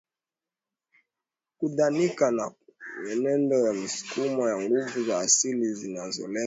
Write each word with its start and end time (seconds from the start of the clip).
kudhanika 1.57 2.31
kwa 2.31 2.55
mienendo 3.03 3.57
na 3.65 3.73
misukumo 3.73 4.49
ya 4.49 4.57
nguvu 4.69 5.03
za 5.03 5.19
asili 5.19 5.73
zinzzolenga 5.73 6.39